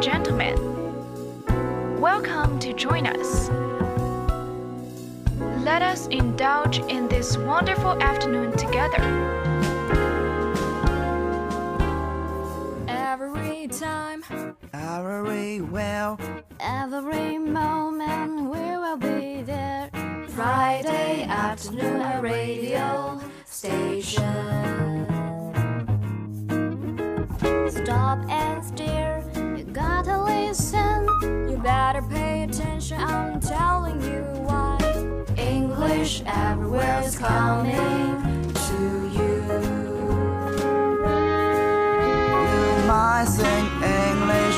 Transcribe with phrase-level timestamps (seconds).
[0.00, 3.50] and gentlemen, welcome to join us.
[5.62, 9.02] Let us indulge in this wonderful afternoon together.
[12.88, 14.24] Every time,
[14.72, 16.18] Every well,
[16.60, 19.90] every moment, we will be there.
[20.28, 24.70] Friday afternoon, a radio station.
[27.68, 29.22] Stop and stare,
[29.80, 31.08] gotta listen.
[31.50, 34.76] You better pay attention, I'm telling you why.
[35.36, 38.80] English everywhere is coming to
[39.18, 39.32] you.
[42.52, 43.66] you might sing
[43.98, 44.49] English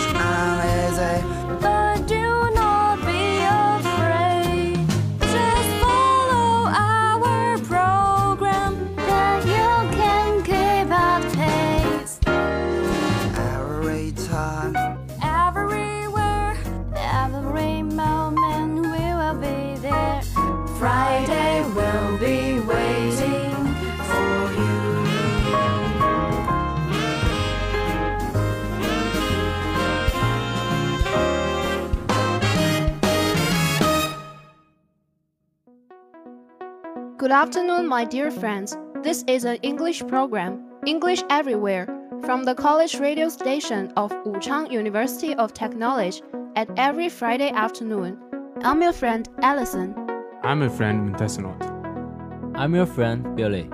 [37.33, 38.77] Good afternoon, my dear friends.
[39.03, 41.87] This is an English program, English Everywhere,
[42.27, 46.21] from the college radio station of Wuchang University of Technology
[46.57, 48.19] at every Friday afternoon.
[48.61, 49.95] I'm your friend Allison.
[50.43, 52.53] I'm your friend Muntasnot.
[52.55, 53.67] I'm your friend Billy.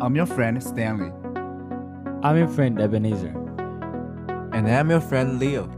[0.00, 1.12] I'm your friend Stanley.
[2.24, 3.32] I'm your friend Ebenezer.
[4.52, 5.70] And I'm your friend Leo.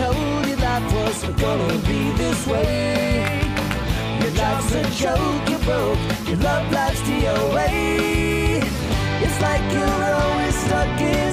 [0.00, 3.42] Told you life was gonna be this way.
[4.20, 6.02] Your life's a joke, you broke.
[6.28, 7.70] Your love life's DOA.
[9.24, 11.29] It's like you're always stuck in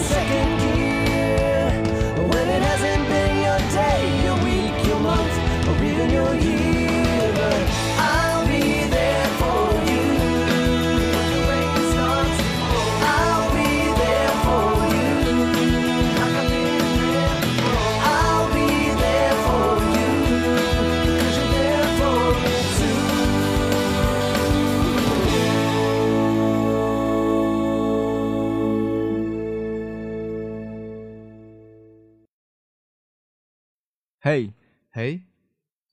[34.97, 35.21] Hey,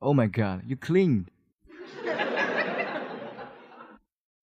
[0.00, 1.30] oh my god, you cleaned.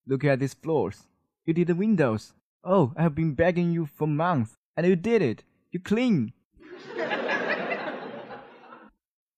[0.05, 1.07] Look at these floors.
[1.47, 2.33] You did the windows.
[2.63, 5.43] Oh, I have been begging you for months, and you did it.
[5.71, 6.33] You clean.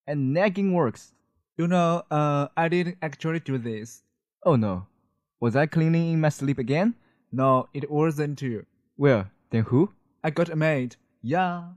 [0.05, 1.13] and nagging works.
[1.55, 4.03] you know, uh, I didn't actually do this.
[4.45, 4.87] Oh no.
[5.39, 6.95] Was I cleaning in my sleep again?
[7.31, 8.65] No, it wasn't you.
[8.97, 9.93] Well, then who?
[10.21, 10.97] I got a maid.
[11.21, 11.69] Yeah.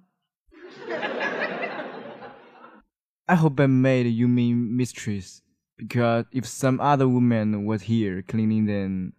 [3.29, 5.43] I hope I made you mean mistress.
[5.77, 9.13] Because if some other woman was here cleaning, then.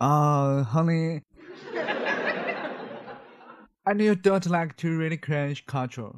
[0.00, 1.22] Uh, honey.
[3.86, 6.10] I know you don't like to really cringe culture.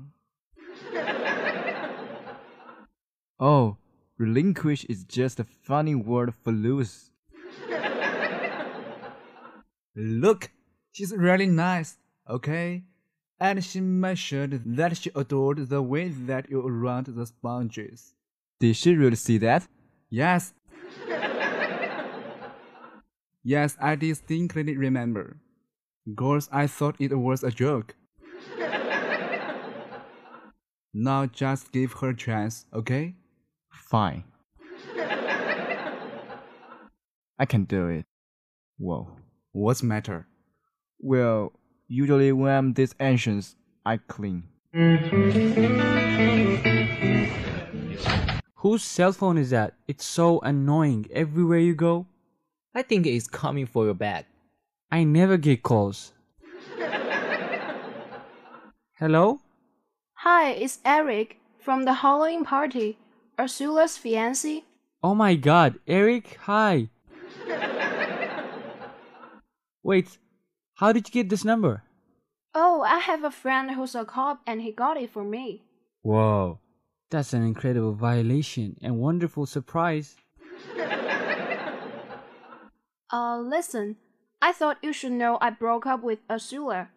[3.41, 3.79] Oh,
[4.17, 7.11] relinquish is just a funny word for lose.
[9.97, 10.51] Look,
[10.93, 11.97] she's really nice,
[12.31, 12.85] okay?
[13.41, 18.15] And she mentioned that she adored the way that you around the sponges.
[18.61, 19.67] Did she really see that?
[20.09, 20.55] Yes.
[23.43, 25.39] yes, I distinctly remember.
[26.15, 27.97] Girls, I thought it was a joke.
[30.95, 33.17] now just give her a chance, okay?
[33.71, 34.23] Fine.
[37.39, 38.07] I can do it.
[38.79, 39.11] Whoa.
[39.53, 40.27] What's matter?
[41.01, 41.53] Well,
[41.89, 44.45] usually when I'm this anxious, I clean.
[48.57, 49.75] Whose cell phone is that?
[49.87, 52.07] It's so annoying everywhere you go.
[52.75, 54.25] I think it's coming for your bag.
[54.91, 56.13] I never get calls.
[58.99, 59.41] Hello?
[60.15, 62.99] Hi, it's Eric from the Halloween party.
[63.39, 64.63] Ursula's fiancé.
[65.03, 66.89] Oh my god, Eric, hi.
[69.83, 70.19] Wait,
[70.75, 71.83] how did you get this number?
[72.55, 75.63] Oh, I have a friend who's a cop and he got it for me.
[76.03, 76.61] Whoa,
[77.11, 80.17] That's an incredible violation and wonderful surprise.
[83.13, 83.95] Uh, listen.
[84.43, 86.89] I thought you should know I broke up with Ursula.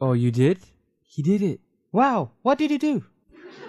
[0.00, 0.60] Oh, you did?
[1.02, 1.60] He did it.
[1.92, 3.04] Wow, what did he do?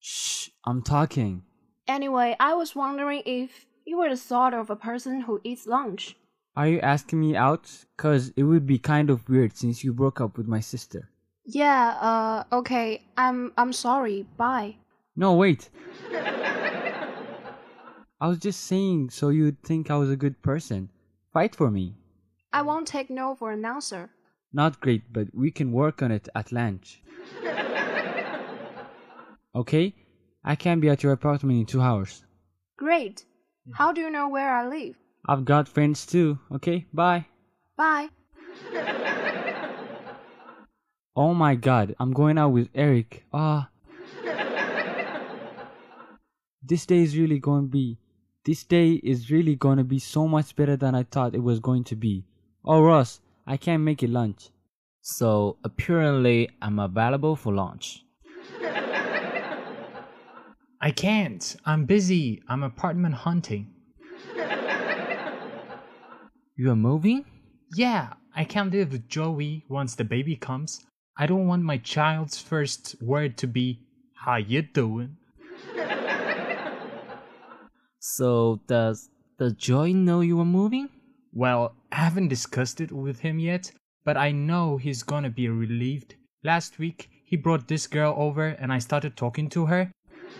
[0.00, 1.42] Shh, I'm talking.
[1.86, 6.16] Anyway, I was wondering if you were the sort of a person who eats lunch.
[6.60, 7.86] Are you asking me out?
[7.96, 11.08] Cause it would be kind of weird since you broke up with my sister.
[11.46, 13.02] Yeah, uh, okay.
[13.16, 14.26] I'm I'm sorry.
[14.36, 14.76] Bye.
[15.16, 15.70] No, wait.
[18.20, 20.90] I was just saying so you'd think I was a good person.
[21.32, 21.94] Fight for me.
[22.52, 24.10] I won't take no for an answer.
[24.52, 27.02] Not great, but we can work on it at lunch.
[29.54, 29.94] okay?
[30.44, 32.22] I can be at your apartment in two hours.
[32.76, 33.24] Great.
[33.72, 34.99] How do you know where I live?
[35.26, 36.38] I've got friends too.
[36.52, 37.26] Okay, bye.
[37.76, 38.08] Bye.
[41.16, 43.24] Oh my god, I'm going out with Eric.
[43.32, 43.68] Ah.
[46.62, 47.98] this day is really going to be.
[48.44, 51.58] This day is really going to be so much better than I thought it was
[51.58, 52.24] going to be.
[52.64, 54.50] Oh, Ross, I can't make it lunch.
[55.02, 58.04] So apparently I'm available for lunch.
[60.80, 61.56] I can't.
[61.66, 62.40] I'm busy.
[62.48, 63.74] I'm apartment hunting.
[66.60, 67.24] You are moving?
[67.74, 70.84] Yeah, I can't live with Joey once the baby comes.
[71.16, 73.80] I don't want my child's first word to be
[74.12, 75.16] how you doing.
[77.98, 79.08] So does
[79.38, 80.90] does Joey know you are moving?
[81.32, 83.72] Well, I haven't discussed it with him yet,
[84.04, 86.16] but I know he's gonna be relieved.
[86.44, 89.90] Last week, he brought this girl over and I started talking to her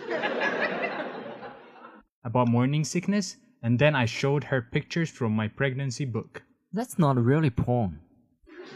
[2.23, 6.43] about morning sickness, and then I showed her pictures from my pregnancy book.
[6.73, 7.99] That's not really porn.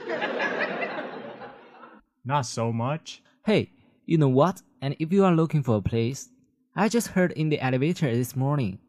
[2.26, 3.22] Not so much.
[3.46, 3.72] Hey,
[4.06, 4.62] you know what?
[4.82, 6.30] And if you are looking for a place,
[6.76, 8.80] I just heard in the elevator this morning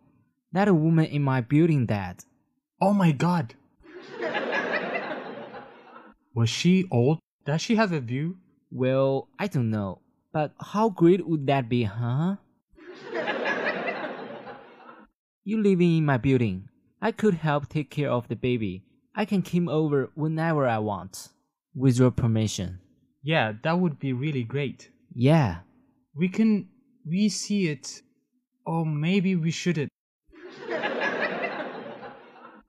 [0.52, 2.25] that a woman in my building that.
[2.81, 3.54] Oh my god.
[6.34, 7.20] Was she old?
[7.44, 8.37] Does she have a view?
[8.70, 10.00] Well, I don't know.
[10.32, 12.37] But how great would that be, huh?
[15.46, 16.69] You living in my building.
[17.00, 18.82] I could help take care of the baby.
[19.14, 21.28] I can come over whenever I want.
[21.75, 22.81] With your permission.
[23.22, 24.90] Yeah, that would be really great.
[25.14, 25.58] Yeah.
[26.14, 26.69] We can
[27.06, 28.02] we see it.
[28.64, 29.88] Or maybe we shouldn't.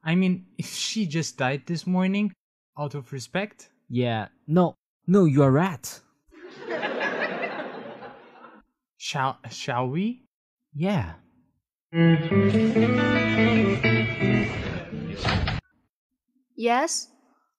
[0.03, 2.31] I mean, if she just died this morning,
[2.77, 4.27] out of respect, Yeah.
[4.45, 4.75] No.
[5.07, 6.01] No, you are right.
[8.97, 10.25] shall shall we?
[10.75, 11.13] Yeah.
[16.57, 17.07] Yes?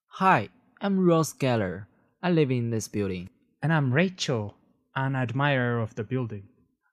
[0.09, 0.51] Hi,
[0.83, 1.87] I'm Ross Geller.
[2.23, 3.31] I live in this building.
[3.63, 4.55] And I'm Rachel,
[4.95, 6.43] an admirer of the building.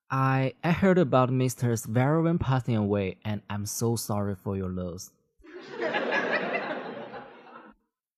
[0.09, 1.75] I I heard about Mr.
[1.75, 5.11] Sverovan passing away and I'm so sorry for your loss.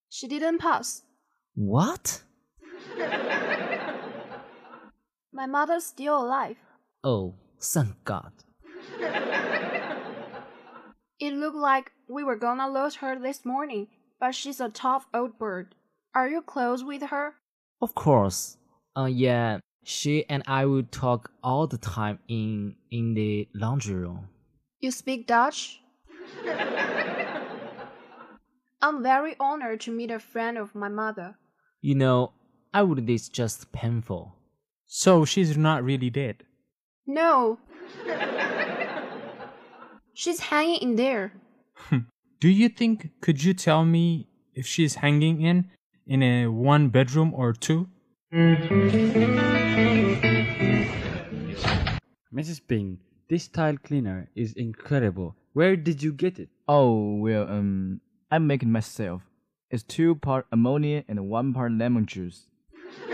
[0.09, 1.01] She didn't pass.
[1.55, 2.21] What?
[5.31, 6.57] My mother's still alive.
[7.03, 8.31] Oh, thank God.
[11.19, 13.87] It looked like we were gonna lose her this morning,
[14.19, 15.73] but she's a tough old bird.
[16.13, 17.33] Are you close with her?
[17.81, 18.57] Of course.
[18.95, 24.29] Uh yeah, she and I would talk all the time in in the laundry room.
[24.79, 25.81] You speak Dutch?
[28.81, 31.35] I'm very honored to meet a friend of my mother.
[31.81, 32.33] You know,
[32.73, 34.35] I would this just painful.
[34.85, 36.43] So she's not really dead.
[37.07, 37.57] No.
[40.17, 41.31] She's hanging in there.
[42.39, 45.69] Do you think could you tell me if she's hanging in
[46.07, 47.87] in a one bedroom or two?
[52.33, 52.61] Mrs.
[52.67, 52.97] Ping,
[53.29, 55.35] this tile cleaner is incredible.
[55.53, 56.49] Where did you get it?
[56.67, 59.21] Oh, well, um, I make it myself.
[59.69, 62.47] It's two part ammonia and one part lemon juice.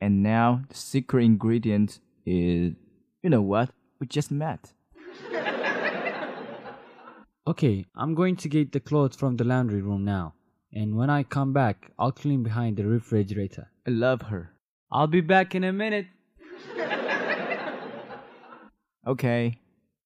[0.00, 2.76] and now the secret ingredient is,
[3.24, 3.70] you know what?
[4.00, 4.72] We just met.
[7.48, 10.34] Okay, I'm going to get the clothes from the laundry room now.
[10.72, 13.70] And when I come back, I'll clean behind the refrigerator.
[13.86, 14.50] I love her.
[14.90, 16.06] I'll be back in a minute.
[19.06, 19.60] Okay.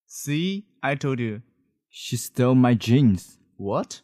[0.06, 1.40] See, I told you.
[1.88, 3.38] She stole my jeans.
[3.56, 4.02] What?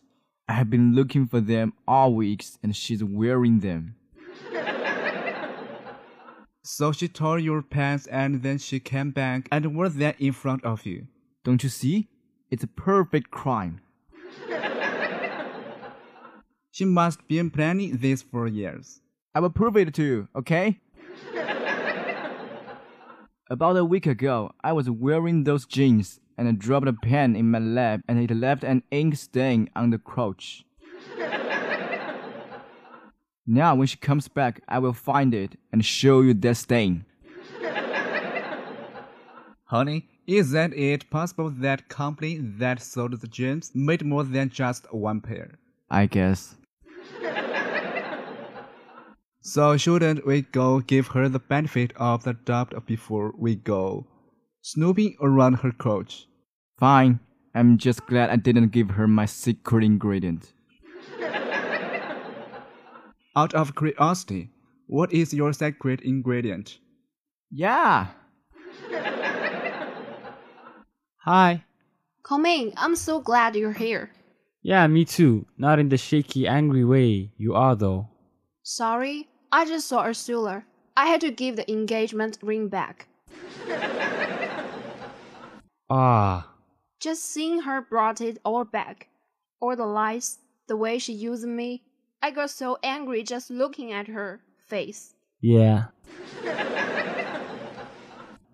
[0.48, 3.95] I have been looking for them all weeks and she's wearing them.
[6.68, 10.64] So she tore your pants and then she came back and wore that in front
[10.64, 11.06] of you.
[11.44, 12.08] Don't you see?
[12.50, 13.80] It's a perfect crime.
[16.72, 19.00] She must been planning this for years.
[19.34, 20.78] I will prove it to you, okay?
[23.50, 27.50] About a week ago, I was wearing those jeans and I dropped a pen in
[27.50, 30.65] my lap and it left an ink stain on the crotch.
[33.46, 37.04] Now, when she comes back, I will find it and show you that stain.
[39.64, 44.92] Honey, is that it possible that company that sold the gems made more than just
[44.92, 45.58] one pair?
[45.90, 46.56] I guess.
[49.46, 54.04] So shouldn't we go give her the benefit of the doubt before we go
[54.62, 56.26] snooping around her couch?
[56.80, 57.20] Fine.
[57.54, 60.52] I'm just glad I didn't give her my secret ingredient.
[63.36, 64.48] Out of curiosity,
[64.86, 66.78] what is your secret ingredient?
[67.50, 68.06] Yeah.
[71.18, 71.62] Hi.
[72.22, 72.72] Come in.
[72.78, 74.10] I'm so glad you're here.
[74.62, 75.44] Yeah, me too.
[75.58, 78.08] Not in the shaky, angry way you are, though.
[78.62, 80.64] Sorry, I just saw Ursula.
[80.96, 83.06] I had to give the engagement ring back.
[85.90, 86.50] Ah.
[87.00, 89.08] Just seeing her brought it all back.
[89.60, 90.38] All the lies,
[90.68, 91.82] the way she used me.
[92.22, 95.14] I got so angry just looking at her face.
[95.40, 95.86] Yeah.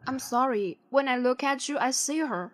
[0.06, 0.78] I'm sorry.
[0.90, 2.52] When I look at you, I see her.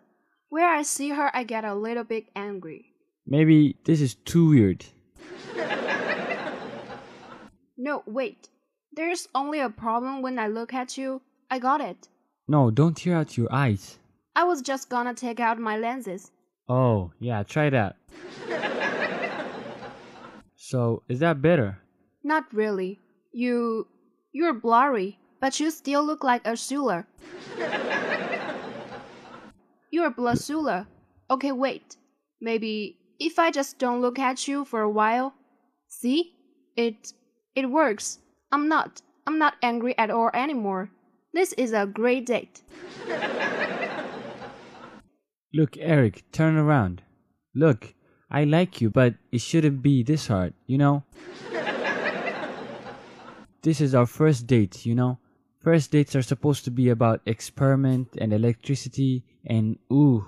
[0.50, 2.92] Where I see her, I get a little bit angry.
[3.26, 4.84] Maybe this is too weird.
[7.80, 8.48] No, wait.
[8.92, 11.22] There's only a problem when I look at you.
[11.48, 12.08] I got it.
[12.48, 14.00] No, don't tear out your eyes.
[14.34, 16.32] I was just gonna take out my lenses.
[16.68, 17.94] Oh, yeah, try that.
[20.68, 21.78] so, is that better?
[22.22, 22.98] Not really.
[23.32, 23.86] You.
[24.32, 27.06] You're blurry, but you still look like Ursula.
[29.90, 30.86] You're a Blasula.
[31.30, 31.96] Okay, wait.
[32.42, 35.32] Maybe if I just don't look at you for a while.
[35.88, 36.34] See?
[36.76, 37.14] It.
[37.54, 38.18] It works.
[38.52, 39.00] I'm not.
[39.26, 40.90] I'm not angry at all anymore.
[41.32, 42.60] This is a great date.
[45.54, 47.00] Look, Eric, turn around.
[47.54, 47.94] Look,
[48.30, 51.02] I like you, but it shouldn't be this hard, you know?
[53.62, 55.18] this is our first date, you know?
[55.60, 60.26] First dates are supposed to be about experiment and electricity and ooh.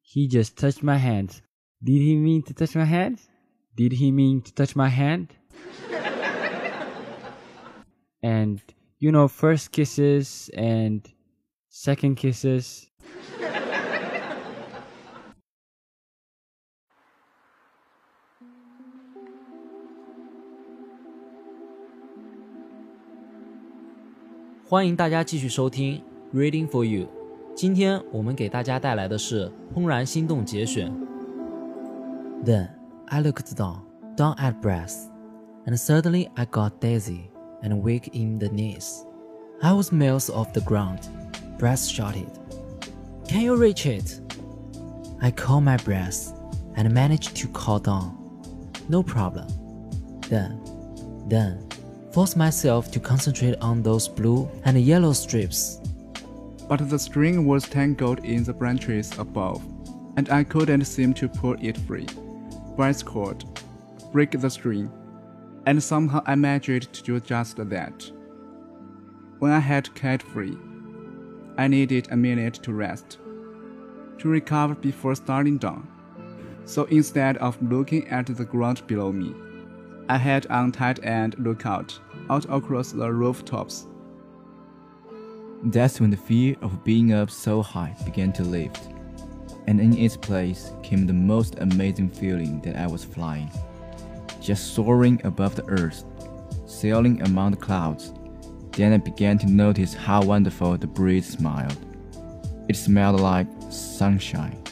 [0.00, 1.42] he just touched my hand.
[1.82, 3.20] Did he mean to touch my hand?
[3.76, 5.34] Did he mean to touch my hand?
[8.22, 8.62] and
[8.98, 11.06] you know, first kisses and
[11.68, 12.90] second kisses.
[24.76, 26.02] 欢迎大家继续收听
[26.34, 27.08] Reading for You。
[27.54, 30.92] 今天我们给大家带来的是《怦然心动》节选。
[32.44, 32.68] Then
[33.06, 33.78] I looked down,
[34.18, 35.06] down at breasts,
[35.64, 37.30] and suddenly I got dizzy
[37.62, 39.02] and weak in the knees.
[39.62, 41.04] I was miles off the ground.
[41.58, 42.28] Bryce shouted,
[43.26, 44.20] "Can you reach it?"
[45.22, 46.34] I caught my breath
[46.76, 48.10] and managed to call down.
[48.90, 49.46] No problem.
[50.28, 50.60] Then,
[51.30, 51.65] then
[52.16, 55.82] forced myself to concentrate on those blue and yellow strips.
[56.66, 59.62] But the string was tangled in the branches above,
[60.16, 62.06] and I couldn't seem to pull it free.
[62.74, 63.44] Bryce caught,
[64.12, 64.90] break the string,
[65.66, 68.10] and somehow I managed to do just that.
[69.38, 70.56] When I had cut free,
[71.58, 73.18] I needed a minute to rest,
[74.20, 75.86] to recover before starting down.
[76.64, 79.34] So instead of looking at the ground below me,
[80.08, 81.98] I had on tight end lookout
[82.30, 83.86] out across the rooftops.
[85.64, 88.88] That's when the fear of being up so high began to lift,
[89.66, 93.50] and in its place came the most amazing feeling that I was flying,
[94.40, 96.04] just soaring above the earth,
[96.66, 98.12] sailing among the clouds.
[98.72, 101.78] Then I began to notice how wonderful the breeze smiled.
[102.68, 104.62] It smelled like sunshine,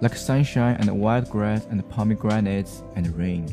[0.00, 3.46] like sunshine and wild grass and pomegranates and rain,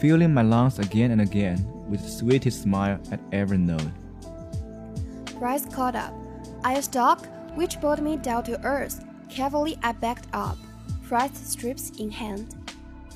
[0.00, 3.92] filling my lungs again and again with the sweetest smile I'd ever known.
[5.38, 6.14] Bryce caught up.
[6.64, 9.04] I stuck, which brought me down to earth.
[9.28, 10.56] Carefully, I backed up,
[11.02, 12.56] fresh strips in hand.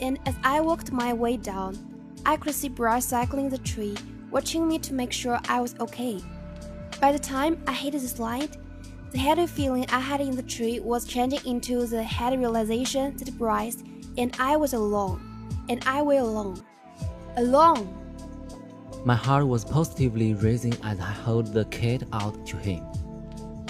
[0.00, 1.78] And as I walked my way down,
[2.26, 3.96] I could see Bryce cycling the tree,
[4.30, 6.20] watching me to make sure I was okay.
[7.00, 8.56] By the time I hit the slide,
[9.10, 13.38] the happy feeling I had in the tree was changing into the happy realization that
[13.38, 13.82] Bryce
[14.18, 15.20] and I was alone,
[15.68, 16.62] and I were alone.
[17.36, 17.88] Alone!
[19.04, 22.86] My heart was positively racing as I held the kid out to him.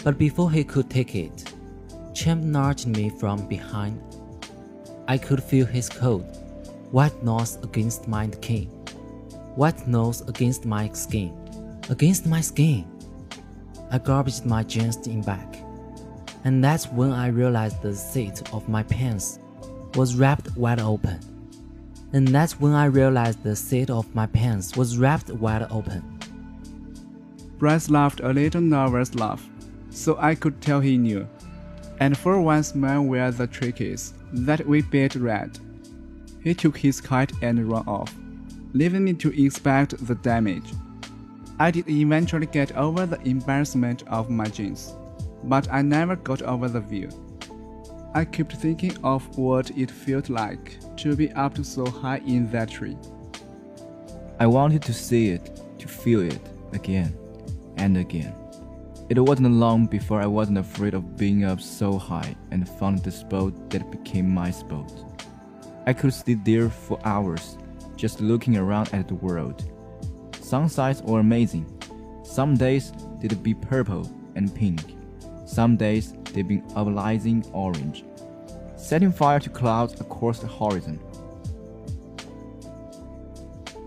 [0.05, 1.51] But before he could take it,
[2.13, 4.03] Champ nudged me from behind.
[5.09, 6.27] I could feel his cold,
[6.91, 8.67] white nose against my skin,
[9.57, 11.33] white nose against my skin,
[11.89, 12.85] against my skin.
[13.91, 15.57] I garbaged my jeans in back,
[16.45, 19.39] and that's when I realized the seat of my pants
[19.95, 21.34] was wrapped wide open.
[22.15, 26.01] And that's when I realized the seat of my pants was wrapped wide open.
[27.59, 29.45] Bryce laughed a little nervous laugh,
[29.91, 31.27] so I could tell he knew.
[31.99, 35.59] And for once man where the trick is, that we beat red.
[36.41, 38.15] He took his kite and ran off,
[38.75, 40.73] leaving me to inspect the damage.
[41.59, 44.95] I did eventually get over the embarrassment of my jeans,
[45.43, 47.09] but I never got over the view.
[48.17, 52.71] I kept thinking of what it felt like to be up so high in that
[52.71, 52.97] tree.
[54.39, 56.39] I wanted to see it, to feel it
[56.73, 57.17] again
[57.77, 58.33] and again.
[59.09, 63.11] It wasn't long before I wasn't afraid of being up so high and found the
[63.11, 64.93] spot that became my spot.
[65.85, 67.59] I could sit there for hours,
[67.97, 69.69] just looking around at the world.
[70.41, 71.67] Sunsets were amazing.
[72.23, 74.94] Some days they'd be purple and pink.
[75.55, 78.05] Some days they've been a blazing orange,
[78.75, 80.99] setting fire to clouds across the horizon.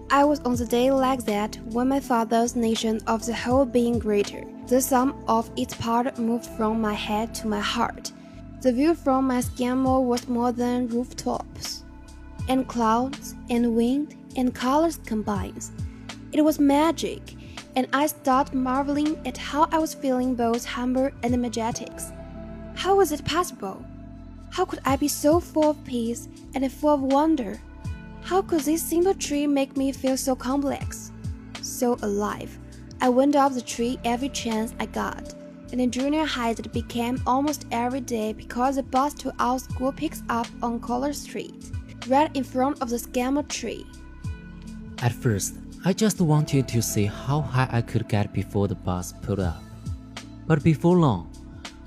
[0.09, 3.99] I was on the day like that when my father's nation of the whole being
[3.99, 4.45] greater.
[4.67, 8.13] The sum of its part moved from my head to my heart.
[8.61, 11.83] The view from my sycamore was more than rooftops,
[12.47, 15.65] and clouds, and wind, and colors combined.
[16.31, 17.35] It was magic,
[17.77, 21.91] and I started marveling at how I was feeling both humble and majestic.
[22.73, 23.85] How was it possible?
[24.49, 27.61] How could I be so full of peace and full of wonder?
[28.23, 31.11] How could this simple tree make me feel so complex,
[31.61, 32.57] so alive?
[32.99, 35.35] I went up the tree every chance I got.
[35.71, 39.91] And in junior high, it became almost every day because the bus to our school
[39.91, 41.69] picks up on College Street,
[42.07, 43.85] right in front of the sycamore tree.
[44.97, 45.53] At first,
[45.87, 49.63] I just wanted to see how high I could get before the bus pulled up.
[50.45, 51.31] But before long,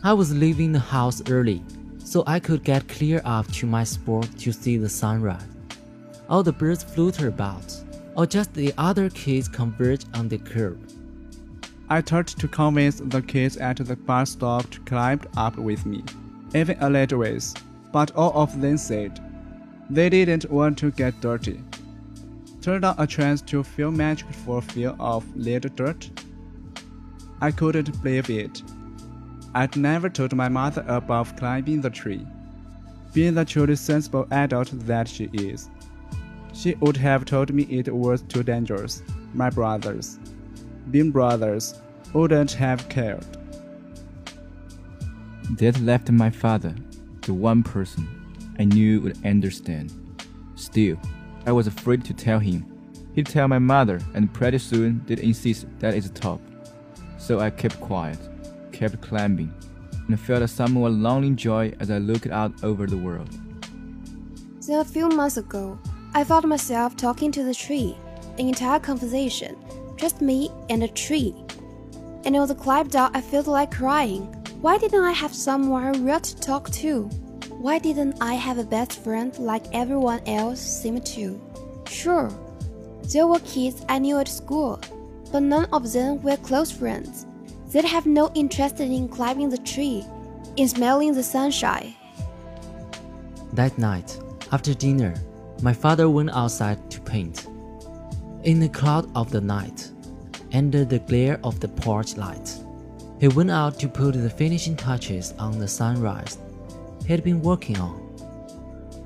[0.02, 1.62] I was leaving the house early
[1.98, 5.44] so I could get clear up to my spot to see the sunrise
[6.30, 7.76] all the birds flutter about,
[8.16, 10.80] or just the other kids converge on the curb.
[11.90, 16.02] I tried to convince the kids at the bus stop to climb up with me,
[16.54, 17.54] even a little ways,
[17.92, 19.20] but all of them said
[19.90, 21.62] they didn't want to get dirty.
[22.60, 26.10] Turned down a chance to feel magic for fear of little dirt.
[27.40, 28.62] I couldn't believe it.
[29.54, 32.26] I'd never told my mother about climbing the tree,
[33.14, 35.70] being the truly sensible adult that she is.
[36.52, 39.02] She would have told me it was too dangerous.
[39.32, 40.18] My brothers,
[40.90, 41.80] being brothers,
[42.12, 43.24] wouldn't have cared.
[45.56, 46.74] That left my father,
[47.22, 48.06] the one person
[48.58, 49.92] I knew would understand.
[50.56, 50.98] Still,
[51.46, 52.66] I was afraid to tell him.
[53.14, 56.40] He'd tell my mother, and pretty soon they'd insist that it's a top.
[57.18, 58.18] So I kept quiet,
[58.72, 59.53] kept climbing,
[60.07, 63.31] and felt a somewhat lonely joy as I looked out over the world.
[64.66, 65.79] Then a few months ago,
[66.14, 67.96] I found myself talking to the tree,
[68.38, 69.57] an entire conversation,
[69.96, 71.35] just me and the tree.
[72.24, 74.22] And on the climb down, I felt like crying.
[74.61, 77.09] Why didn't I have someone real to talk to?
[77.60, 81.38] Why didn't I have a best friend like everyone else seemed to?
[81.86, 82.30] Sure,
[83.12, 84.80] there were kids I knew at school,
[85.30, 87.26] but none of them were close friends.
[87.68, 90.06] They'd have no interest in climbing the tree,
[90.56, 91.94] in smelling the sunshine.
[93.52, 94.18] That night,
[94.52, 95.12] after dinner,
[95.60, 97.46] my father went outside to paint.
[98.42, 99.90] In the cloud of the night,
[100.54, 102.56] under the glare of the porch light,
[103.20, 106.38] he went out to put the finishing touches on the sunrise
[107.10, 107.98] he'd been working on.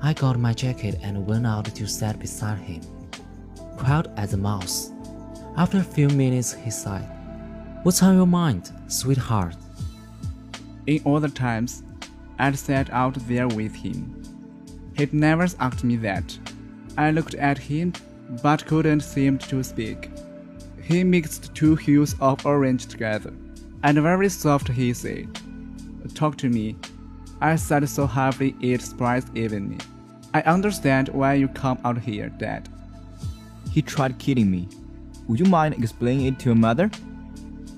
[0.02, 2.82] I got my jacket and went out to sit beside him,
[3.78, 4.92] quiet as a mouse.
[5.56, 7.08] After a few minutes, he sighed.
[7.82, 9.56] What's on your mind, sweetheart?
[10.86, 11.82] In other times,
[12.38, 14.22] I'd sat out there with him.
[14.98, 16.38] He'd never asked me that.
[16.98, 17.94] I looked at him,
[18.42, 20.10] but couldn't seem to speak.
[20.82, 23.32] He mixed two hues of orange together,
[23.82, 25.26] and very soft he said,
[26.14, 26.76] Talk to me.
[27.44, 29.76] I said so heavily it surprised even me.
[30.32, 32.70] I understand why you come out here, Dad.
[33.70, 34.66] He tried kidding me.
[35.28, 36.90] Would you mind explaining it to your mother?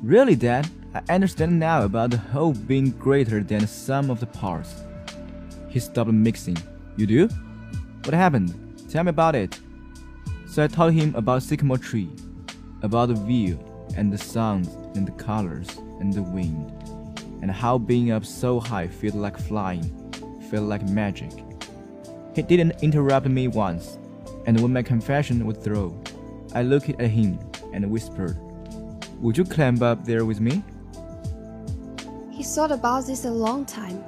[0.04, 0.70] Really, Dad?
[0.94, 4.84] I understand now about the whole being greater than the sum of the parts.
[5.68, 6.58] He stopped mixing.
[6.96, 7.28] You do?
[8.04, 8.54] What happened?
[8.88, 9.58] Tell me about it.
[10.46, 12.08] So I told him about sycamore tree,
[12.82, 13.58] about the view
[13.96, 15.66] and the sounds and the colors
[15.98, 16.72] and the wind,
[17.42, 19.84] and how being up so high felt like flying,
[20.50, 21.32] felt like magic.
[22.34, 23.98] He didn't interrupt me once,
[24.46, 26.00] And when my confession was through,
[26.54, 27.38] I looked at him
[27.72, 28.38] and whispered,
[29.20, 30.62] Would you climb up there with me?
[32.30, 34.04] He thought about this a long time,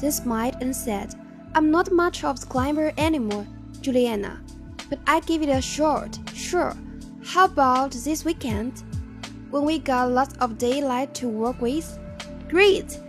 [0.00, 1.14] then smiled and said,
[1.54, 3.46] I'm not much of a climber anymore,
[3.80, 4.42] Juliana,
[4.90, 6.76] but I give it a shot, sure.
[7.24, 8.82] How about this weekend?
[9.50, 11.98] When we got lots of daylight to work with?
[12.48, 13.00] Great!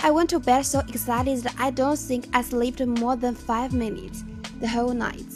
[0.00, 3.72] I went to bed so excited that I don't think I slept more than five
[3.72, 4.22] minutes
[4.60, 5.26] the whole night.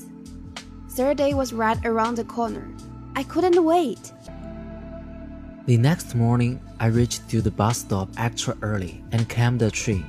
[0.90, 2.68] Third day was right around the corner.
[3.16, 4.12] I couldn't wait.
[5.66, 10.06] The next morning, I reached to the bus stop extra early and climbed a tree.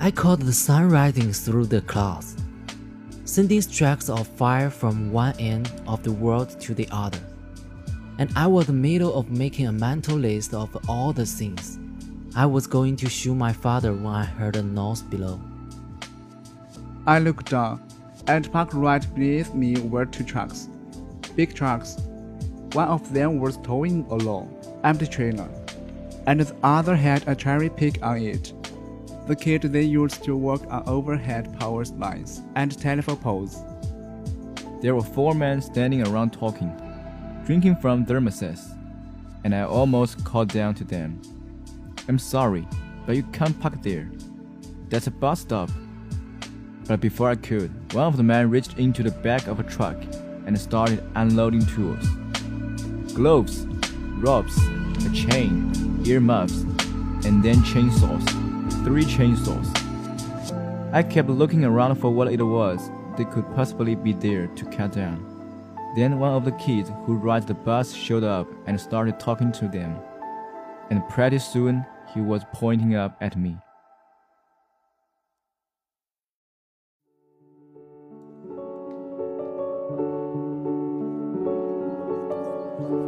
[0.00, 2.34] I caught the sun rising through the clouds,
[3.26, 7.20] sending streaks of fire from one end of the world to the other.
[8.16, 11.78] And I was in the middle of making a mental list of all the things
[12.38, 15.40] I was going to show my father when I heard a noise below.
[17.04, 17.82] I looked down,
[18.28, 20.68] and parked right beneath me were two trucks.
[21.34, 21.96] Big trucks.
[22.74, 25.48] One of them was towing a long, empty trailer,
[26.28, 28.52] and the other had a cherry pick on it.
[29.26, 33.64] The kit they used to work on overhead power lines and telephone poles.
[34.80, 36.70] There were four men standing around talking,
[37.44, 38.78] drinking from thermoses,
[39.42, 41.20] and I almost called down to them.
[42.08, 42.66] I'm sorry,
[43.04, 44.10] but you can't park there.
[44.88, 45.68] That's a bus stop.
[46.86, 49.96] But before I could, one of the men reached into the back of a truck
[50.46, 52.02] and started unloading tools.
[53.12, 53.66] Gloves,
[54.20, 54.56] ropes,
[55.04, 55.70] a chain,
[56.06, 56.62] earmuffs,
[57.26, 58.24] and then chainsaws.
[58.84, 59.68] Three chainsaws.
[60.94, 64.92] I kept looking around for what it was that could possibly be there to cut
[64.92, 65.22] down.
[65.94, 69.68] Then one of the kids who rides the bus showed up and started talking to
[69.68, 69.94] them.
[70.88, 73.56] And pretty soon he was pointing up at me.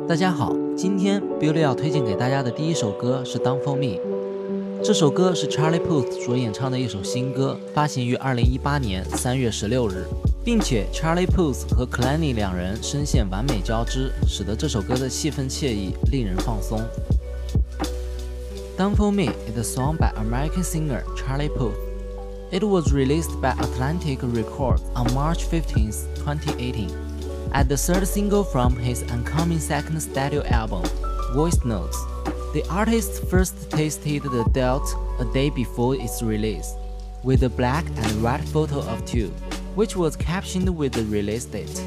[0.08, 4.00] 大家好，今天 Billy 要推荐给大家的第一首歌是《Down for Me》。
[4.82, 10.06] 这首歌是 Charlie Puth 所演唱的一首新歌，发行于2018年3月16日，
[10.44, 16.80] 并且 Charlie Puth 和 Clanny 两人声线完美交织，使得这首歌的气氛惬意，令人放松。
[18.80, 21.76] Down for Me is a song by American singer Charlie Puth.
[22.50, 26.88] It was released by Atlantic Records on March 15, 2018.
[27.52, 30.82] as the third single from his upcoming second studio album,
[31.34, 31.98] Voice Notes.
[32.54, 36.72] The artist first tasted the Delt a day before its release,
[37.22, 39.28] with a black and white photo of two,
[39.74, 41.84] which was captioned with the release date.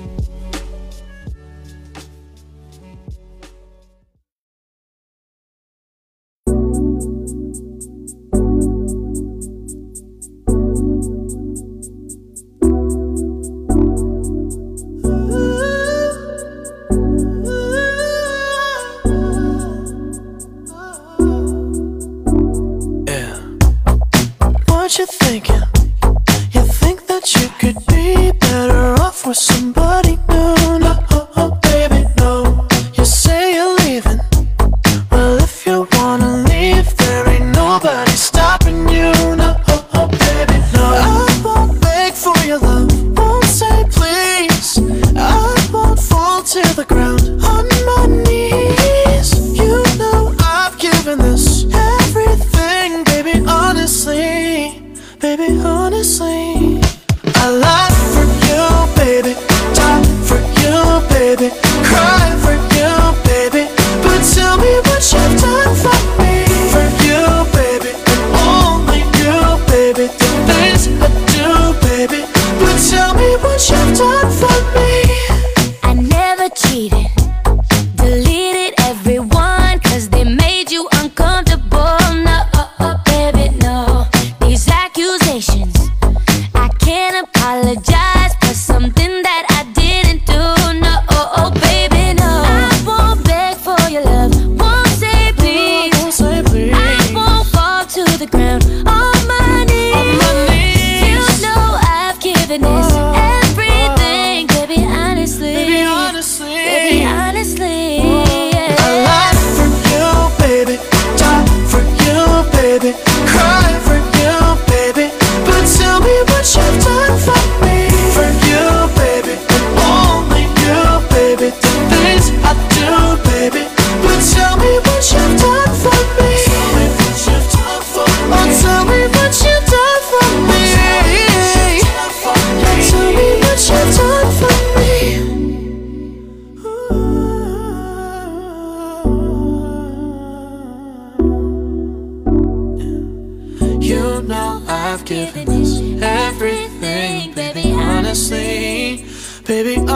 [149.54, 149.93] Baby,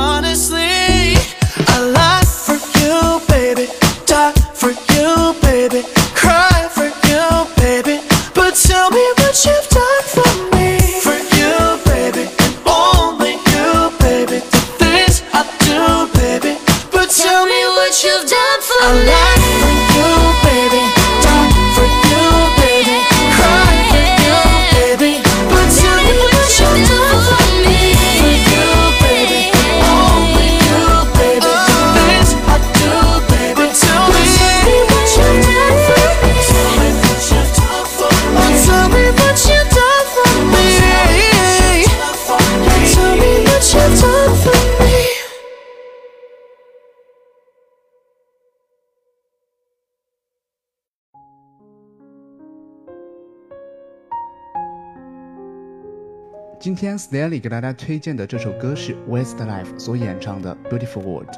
[56.68, 61.30] 今天 Stanley 给大家推荐的这首歌是 Westlife 所演唱的《Beautiful World》。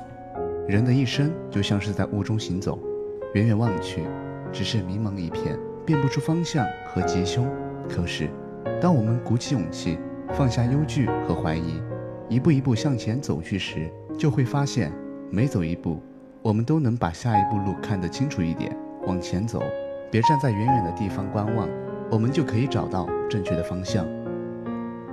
[0.67, 2.79] 人的一生就像是在雾中行走，
[3.35, 4.01] 远远望去，
[4.51, 7.47] 只是迷茫一片，辨不出方向和吉凶。
[7.87, 8.27] 可是，
[8.81, 9.99] 当我们鼓起勇气，
[10.33, 11.79] 放下忧惧和怀疑，
[12.27, 13.87] 一步一步向前走去时，
[14.17, 14.91] 就会发现，
[15.29, 16.01] 每走一步，
[16.41, 19.61] 我们都能把下一步路看得清楚一点，往前走。
[20.09, 21.69] 别站在远远的地方观望，
[22.09, 24.07] 我们就可以找到正确的方向。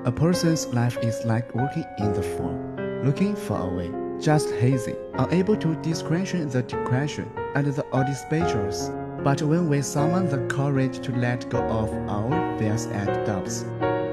[0.06, 3.90] A person's life is like walking in the fog, looking far away,
[4.20, 8.92] just hazy, unable to discretion the discretion and the audacious.
[9.24, 13.64] But when we summon the courage to let go of our fears and doubts,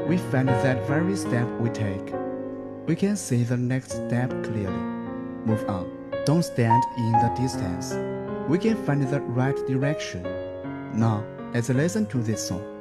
[0.08, 2.12] we find that very step we take,
[2.88, 4.84] we can see the next step clearly.
[5.46, 5.96] Move on.
[6.26, 7.94] Don't stand in the distance.
[8.50, 10.24] We can find the right direction.
[10.98, 12.73] Now, let's listen to this song.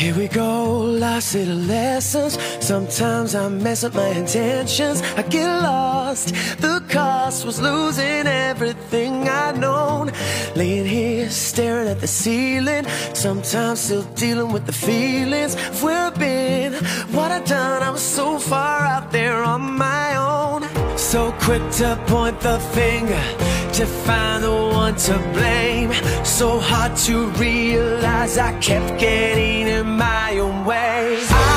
[0.00, 2.38] Here we go, lost little lessons.
[2.64, 5.02] Sometimes I mess up my intentions.
[5.14, 6.28] I get lost.
[6.62, 10.10] The cost was losing everything I'd known.
[10.56, 12.86] Laying here, staring at the ceiling.
[13.12, 16.72] Sometimes still dealing with the feelings where I've been.
[17.12, 20.62] What I've done, I was so far out there on my own.
[20.96, 25.92] So quick to point the finger to find the one to blame.
[26.24, 31.18] So hard to realize I kept getting in my own way.
[31.30, 31.49] I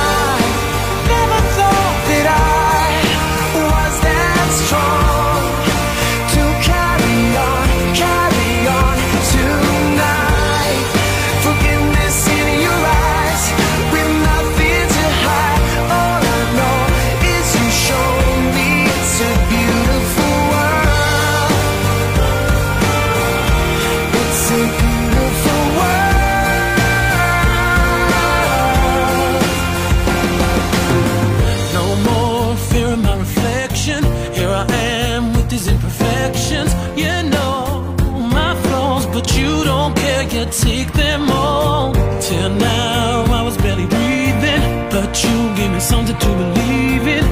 [40.62, 41.94] take them all.
[42.22, 47.23] Till now I was barely breathing, but you gave me something to believe in.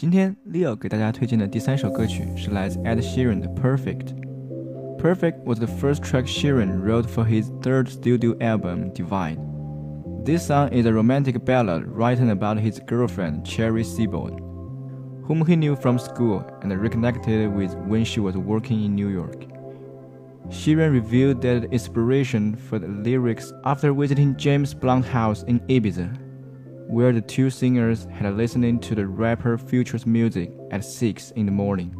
[0.00, 3.42] 今天 Leo 给大家推荐的第三首歌曲是来自 Ed Sheeran
[5.44, 9.38] was the first track Sheeran wrote for his third studio album, Divide.
[10.24, 14.38] This song is a romantic ballad written about his girlfriend, Cherry Seaborn,
[15.26, 19.44] whom he knew from school and reconnected with when she was working in New York.
[20.48, 26.29] Sheeran revealed that inspiration for the lyrics after visiting James Blunt's house in Ibiza
[26.90, 31.52] where the two singers had listened to the rapper Future's music at 6 in the
[31.52, 31.94] morning.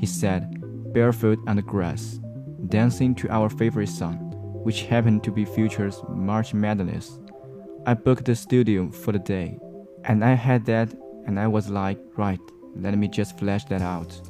[0.00, 0.56] He said,
[0.92, 2.18] barefoot on the grass
[2.68, 4.16] dancing to our favorite song,
[4.64, 7.18] which happened to be Future's March Madness.
[7.86, 9.58] I booked the studio for the day,
[10.04, 10.92] and I had that,
[11.26, 12.40] and I was like, right,
[12.76, 14.20] let me just flash that out.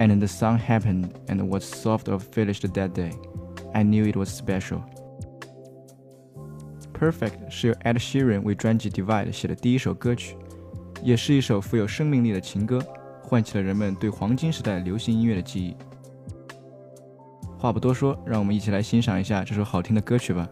[0.00, 3.12] And the song happened and was soft or finished that day.
[3.74, 4.84] I knew it was special.
[6.98, 10.36] Perfect 是由 Ed Sheeran 为专辑 Divide 写的第一首歌曲，
[11.02, 12.80] 也是一首富有生命力的情歌，
[13.22, 15.76] 唤起了人们对黄金时代流行音乐的记忆。
[17.56, 20.48] 话不多说，让我们一起来欣赏一下这首好听的歌曲吧。